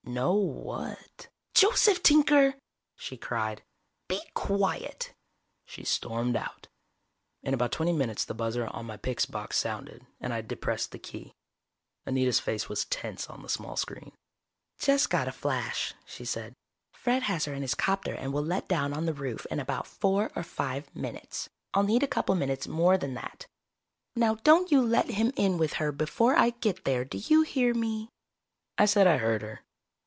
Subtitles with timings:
[0.03, 2.55] "No what...?" "Joseph Tinker!"
[2.97, 3.63] she cried.
[4.09, 5.13] "Be quiet!"
[5.63, 6.67] She stormed out.
[7.43, 10.99] In about twenty minutes the buzzer on my pix box sounded, and I depressed the
[10.99, 11.35] key.
[12.05, 14.11] Anita's face was tense on the small screen.
[14.79, 16.55] "Just got a flash," she said.
[16.91, 19.87] "Fred has her in his 'copter and will let down on the roof in about
[19.87, 21.47] four or five minutes.
[21.73, 23.45] I'll need a couple minutes more than that.
[24.15, 27.73] Now don't you let him in with her before I get there, do you hear
[27.73, 28.09] me?"
[28.77, 29.61] I said I heard her.